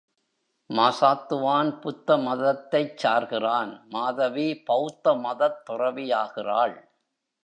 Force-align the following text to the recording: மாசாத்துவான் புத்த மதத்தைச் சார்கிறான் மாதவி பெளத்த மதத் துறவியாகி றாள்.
மாசாத்துவான் 0.69 1.79
புத்த 1.79 2.17
மதத்தைச் 2.17 3.05
சார்கிறான் 3.05 3.87
மாதவி 3.89 4.47
பெளத்த 4.65 5.13
மதத் 5.15 5.61
துறவியாகி 5.69 6.41
றாள். 6.41 6.75